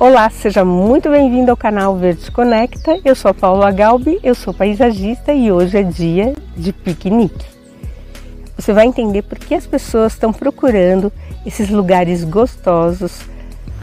[0.00, 2.98] Olá, seja muito bem-vindo ao canal Verde Conecta.
[3.04, 7.44] Eu sou a Paula Galbi, eu sou paisagista e hoje é dia de piquenique.
[8.56, 11.12] Você vai entender por que as pessoas estão procurando
[11.44, 13.20] esses lugares gostosos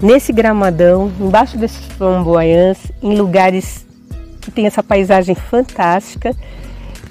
[0.02, 3.86] nesse gramadão, embaixo desses flamboyants, em lugares
[4.42, 6.36] que tem essa paisagem fantástica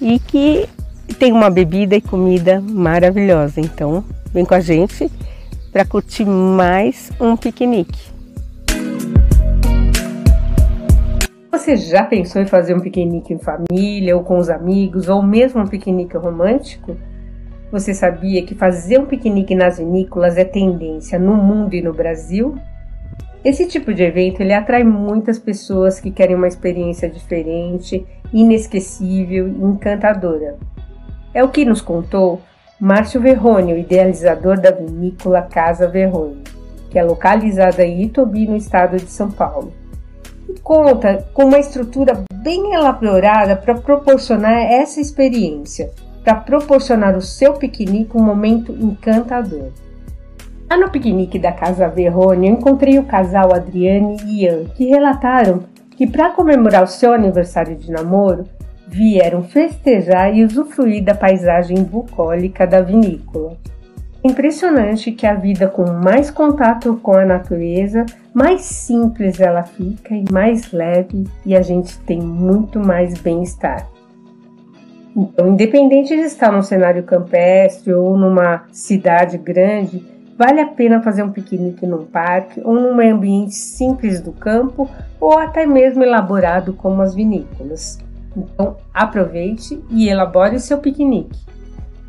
[0.01, 0.69] e que
[1.17, 3.61] tem uma bebida e comida maravilhosa.
[3.61, 5.09] Então, vem com a gente
[5.71, 8.16] para curtir mais um piquenique.
[11.57, 15.63] Você já pensou em fazer um piquenique em família ou com os amigos ou mesmo
[15.63, 16.95] um piquenique romântico?
[17.73, 22.57] Você sabia que fazer um piquenique nas vinícolas é tendência no mundo e no Brasil?
[23.43, 29.65] Esse tipo de evento ele atrai muitas pessoas que querem uma experiência diferente, inesquecível e
[29.65, 30.59] encantadora.
[31.33, 32.39] É o que nos contou
[32.79, 36.45] Márcio Verrone, o idealizador da vinícola Casa Verrone,
[36.91, 39.73] que é localizada em Itobi, no estado de São Paulo
[40.57, 45.91] conta com uma estrutura bem elaborada para proporcionar essa experiência,
[46.25, 49.71] para proporcionar ao seu piquenique um momento encantador.
[50.69, 55.65] Lá no piquenique da Casa Verrone, eu encontrei o casal Adriane e Ian, que relataram
[55.97, 58.45] que para comemorar o seu aniversário de namoro,
[58.87, 63.57] vieram festejar e usufruir da paisagem bucólica da vinícola.
[64.27, 68.05] Impressionante que a vida com mais contato com a natureza,
[68.35, 73.89] mais simples ela fica e mais leve e a gente tem muito mais bem-estar.
[75.17, 80.05] Então, independente de estar num cenário campestre ou numa cidade grande,
[80.37, 85.39] vale a pena fazer um piquenique num parque ou num ambiente simples do campo ou
[85.39, 88.01] até mesmo elaborado como as vinícolas.
[88.37, 91.39] Então, aproveite e elabore o seu piquenique.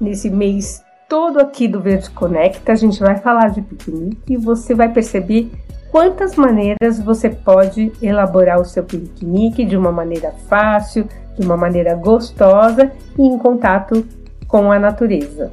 [0.02, 4.76] Nesse mês todo aqui do Verde Conecta, a gente vai falar de piquenique e você
[4.76, 5.50] vai perceber
[5.90, 11.08] quantas maneiras você pode elaborar o seu piquenique de uma maneira fácil,
[11.38, 14.06] de uma maneira gostosa e em contato
[14.48, 15.50] com a natureza.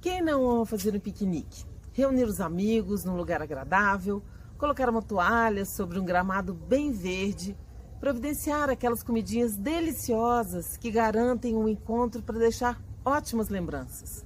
[0.00, 1.64] Quem não ama fazer um piquenique?
[1.92, 4.22] Reunir os amigos num lugar agradável,
[4.56, 7.56] colocar uma toalha sobre um gramado bem verde
[8.00, 14.24] providenciar aquelas comidinhas deliciosas que garantem um encontro para deixar ótimas lembranças.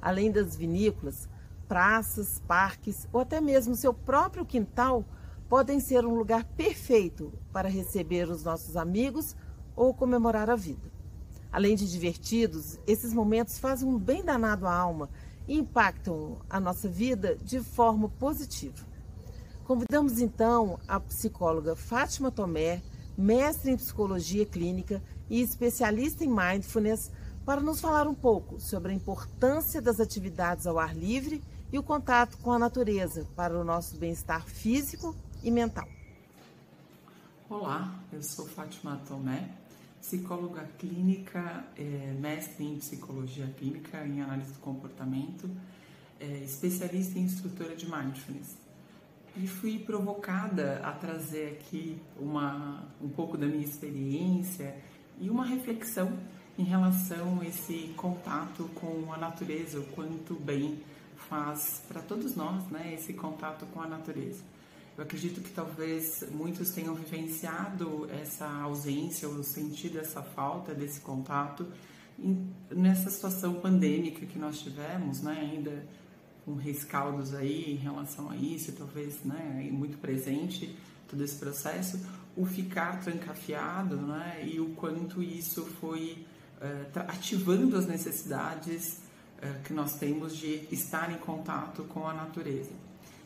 [0.00, 1.28] Além das vinícolas,
[1.68, 5.04] praças, parques ou até mesmo seu próprio quintal
[5.50, 9.36] podem ser um lugar perfeito para receber os nossos amigos
[9.76, 10.90] ou comemorar a vida.
[11.52, 15.10] Além de divertidos, esses momentos fazem um bem danado à alma
[15.46, 18.88] e impactam a nossa vida de forma positiva.
[19.64, 22.80] Convidamos então a psicóloga Fátima Tomé,
[23.16, 27.10] mestre em psicologia clínica e especialista em mindfulness,
[27.44, 31.82] para nos falar um pouco sobre a importância das atividades ao ar livre e o
[31.82, 35.88] contato com a natureza para o nosso bem-estar físico e mental.
[37.48, 39.48] Olá, eu sou Fátima Tomé,
[40.00, 45.50] psicóloga clínica, é, mestre em psicologia clínica em análise do comportamento,
[46.20, 48.56] é, especialista em instrutora de mindfulness
[49.36, 54.76] e fui provocada a trazer aqui uma, um pouco da minha experiência
[55.20, 56.18] e uma reflexão
[56.58, 60.80] em relação a esse contato com a natureza, o quanto bem
[61.28, 64.42] faz para todos nós, né, esse contato com a natureza.
[64.96, 71.66] Eu acredito que talvez muitos tenham vivenciado essa ausência ou sentido essa falta desse contato
[72.70, 75.86] nessa situação pandêmica que nós tivemos, né, ainda
[76.50, 80.76] com rescaldos aí em relação a isso, talvez né, muito presente
[81.08, 82.00] todo esse processo,
[82.36, 86.24] o ficar trancafiado né, e o quanto isso foi
[86.60, 89.00] uh, ativando as necessidades
[89.38, 92.70] uh, que nós temos de estar em contato com a natureza.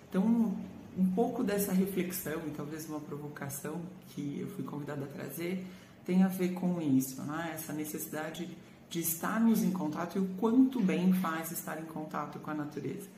[0.08, 0.56] Então,
[0.96, 3.80] um pouco dessa reflexão e talvez uma provocação
[4.10, 5.64] que eu fui convidada a trazer
[6.04, 7.52] tem a ver com isso, né?
[7.54, 8.48] essa necessidade
[8.94, 13.08] de estarmos em contato e o quanto bem faz estar em contato com a natureza.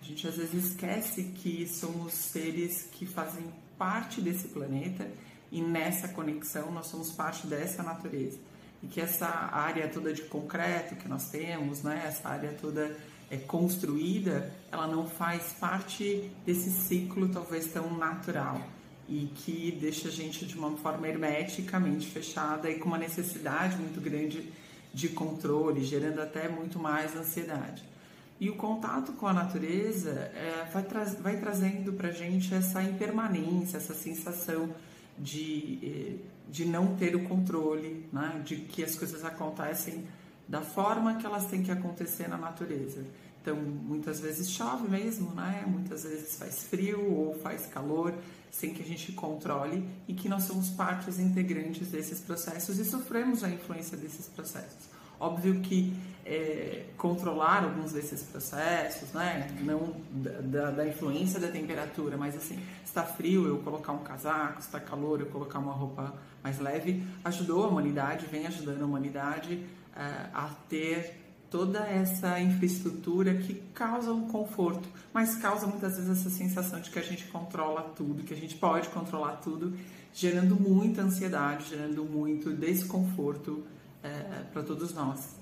[0.00, 3.42] A gente às vezes esquece que somos seres que fazem
[3.76, 5.10] parte desse planeta
[5.50, 8.38] e nessa conexão nós somos parte dessa natureza.
[8.80, 12.96] E que essa área toda de concreto que nós temos, né, essa área toda
[13.28, 18.62] é, construída, ela não faz parte desse ciclo talvez tão natural
[19.08, 24.00] e que deixa a gente de uma forma hermeticamente fechada e com uma necessidade muito
[24.00, 24.52] grande
[24.94, 27.82] de controle, gerando até muito mais ansiedade.
[28.40, 33.76] E o contato com a natureza é, vai, tra vai trazendo para gente essa impermanência,
[33.76, 34.70] essa sensação
[35.18, 36.16] de, eh,
[36.50, 38.42] de não ter o controle, né?
[38.44, 40.04] de que as coisas acontecem
[40.48, 43.04] da forma que elas têm que acontecer na natureza.
[43.40, 45.64] Então, muitas vezes chove mesmo, né?
[45.66, 48.14] Muitas vezes faz frio ou faz calor,
[48.54, 53.42] sem que a gente controle e que nós somos partes integrantes desses processos e sofremos
[53.42, 54.88] a influência desses processos.
[55.18, 55.92] Óbvio que
[56.24, 59.48] é, controlar alguns desses processos, né?
[59.62, 64.78] Não da, da, influência da temperatura, mas assim, está frio, eu colocar um casaco, está
[64.78, 69.66] calor, eu colocar uma roupa mais leve, ajudou a humanidade, vem ajudando a humanidade
[69.96, 70.00] é,
[70.32, 71.23] a ter
[71.54, 76.98] toda essa infraestrutura que causa um conforto, mas causa muitas vezes essa sensação de que
[76.98, 79.72] a gente controla tudo, que a gente pode controlar tudo,
[80.12, 83.62] gerando muita ansiedade, gerando muito desconforto
[84.02, 84.08] é,
[84.52, 85.36] para todos nós.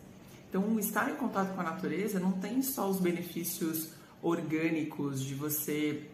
[0.50, 6.10] Então, estar em contato com a natureza não tem só os benefícios orgânicos de você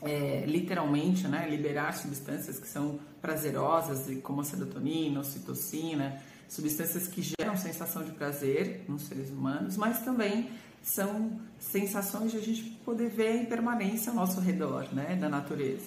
[0.00, 7.22] é, literalmente né, liberar substâncias que são prazerosas, como a serotonina, a ocitocina, substâncias que
[7.22, 10.50] geram sensação de prazer nos seres humanos, mas também
[10.82, 15.84] são sensações de a gente poder ver a impermanência ao nosso redor, né, da natureza.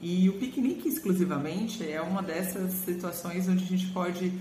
[0.00, 4.32] E o piquenique exclusivamente é uma dessas situações onde a gente pode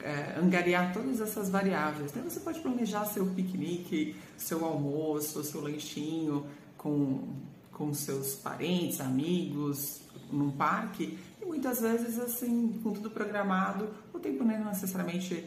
[0.00, 2.10] é, angariar todas essas variáveis.
[2.10, 6.44] Então você pode planejar seu piquenique, seu almoço, seu lanchinho
[6.76, 7.28] com,
[7.70, 10.00] com seus parentes, amigos,
[10.32, 13.88] num parque e muitas vezes assim com tudo programado
[14.22, 15.44] tempo não necessariamente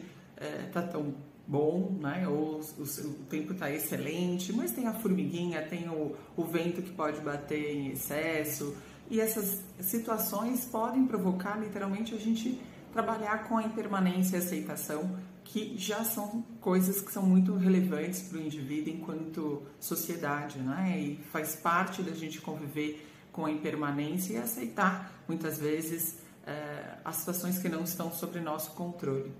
[0.66, 1.14] está é, tão
[1.46, 2.26] bom, né?
[2.28, 6.90] Ou o, o tempo está excelente, mas tem a formiguinha, tem o, o vento que
[6.90, 8.76] pode bater em excesso
[9.10, 12.60] e essas situações podem provocar literalmente a gente
[12.92, 18.38] trabalhar com a impermanência e aceitação, que já são coisas que são muito relevantes para
[18.38, 20.98] o indivíduo enquanto sociedade, né?
[20.98, 27.16] E faz parte da gente conviver com a impermanência e aceitar muitas vezes é, as
[27.16, 29.32] situações que não estão sob nosso controle.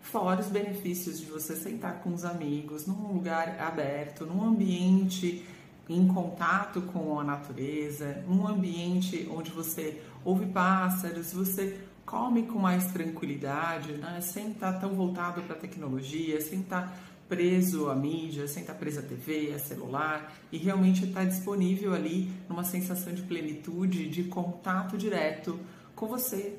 [0.00, 5.44] Fora os benefícios de você sentar com os amigos num lugar aberto, num ambiente
[5.88, 12.86] em contato com a natureza, num ambiente onde você ouve pássaros, você come com mais
[12.92, 14.20] tranquilidade, né?
[14.20, 16.96] sem estar tão voltado para a tecnologia, sem estar
[17.28, 22.30] preso à mídia, sem estar preso à TV, a celular, e realmente estar disponível ali
[22.48, 25.58] numa sensação de plenitude, de contato direto
[26.04, 26.56] com você,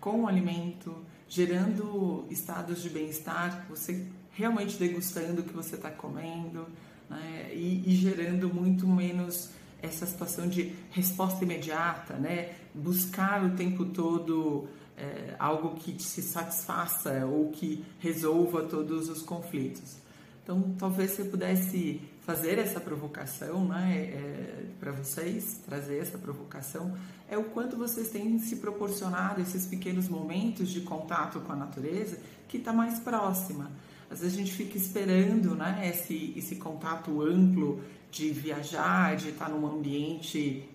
[0.00, 0.94] com o alimento,
[1.28, 6.66] gerando estados de bem-estar, você realmente degustando o que você está comendo,
[7.10, 7.50] né?
[7.52, 9.50] e, e gerando muito menos
[9.82, 12.54] essa situação de resposta imediata, né?
[12.74, 19.96] Buscar o tempo todo é, algo que te satisfaça ou que resolva todos os conflitos.
[20.42, 26.96] Então, talvez você pudesse fazer essa provocação, né, é, para vocês, trazer essa provocação,
[27.28, 32.18] é o quanto vocês têm se proporcionado esses pequenos momentos de contato com a natureza
[32.48, 33.70] que está mais próxima.
[34.10, 39.50] Às vezes a gente fica esperando, né, esse, esse contato amplo de viajar, de estar
[39.50, 40.66] num ambiente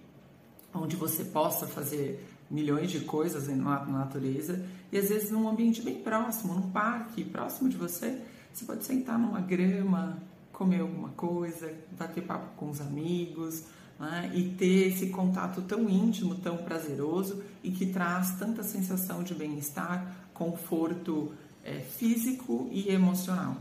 [0.74, 6.02] onde você possa fazer milhões de coisas na natureza e às vezes num ambiente bem
[6.02, 8.22] próximo, num parque próximo de você,
[8.54, 10.22] você pode sentar numa grama,
[10.60, 13.64] comer alguma coisa, bater papo com os amigos
[13.98, 14.30] né?
[14.36, 20.30] e ter esse contato tão íntimo, tão prazeroso e que traz tanta sensação de bem-estar,
[20.34, 21.32] conforto
[21.64, 23.56] é, físico e emocional.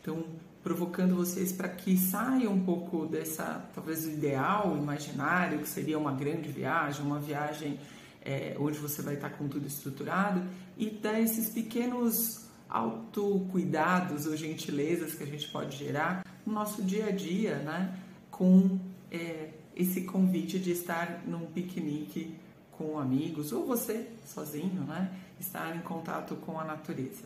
[0.00, 0.24] Então,
[0.62, 6.48] provocando vocês para que saiam um pouco dessa, talvez, ideal imaginário, que seria uma grande
[6.48, 7.78] viagem, uma viagem
[8.24, 10.42] é, onde você vai estar com tudo estruturado,
[10.78, 17.06] e dar esses pequenos autocuidados ou gentilezas que a gente pode gerar no nosso dia
[17.06, 17.98] a dia, né?
[18.30, 18.78] Com
[19.10, 22.36] é, esse convite de estar num piquenique
[22.70, 25.10] com amigos ou você sozinho, né?
[25.38, 27.24] Estar em contato com a natureza.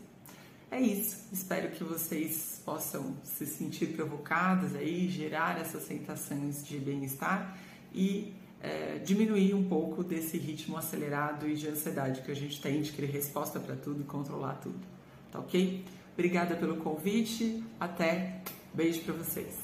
[0.70, 1.28] É isso.
[1.32, 7.56] Espero que vocês possam se sentir provocadas aí, gerar essas sensações de bem-estar
[7.92, 12.80] e é, diminuir um pouco desse ritmo acelerado e de ansiedade que a gente tem
[12.80, 14.93] de querer resposta para tudo e controlar tudo.
[15.34, 15.84] Tá ok?
[16.12, 17.60] Obrigada pelo convite.
[17.80, 18.40] Até.
[18.72, 19.63] Beijo para vocês.